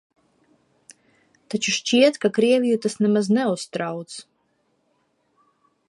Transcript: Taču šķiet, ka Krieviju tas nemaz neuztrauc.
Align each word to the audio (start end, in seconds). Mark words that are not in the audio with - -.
Taču 1.53 1.73
šķiet, 1.75 2.17
ka 2.25 2.33
Krieviju 2.39 2.81
tas 2.87 2.97
nemaz 3.05 3.31
neuztrauc. 3.39 4.21